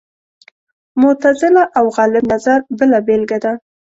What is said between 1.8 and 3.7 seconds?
غالب نظر بله بېلګه ده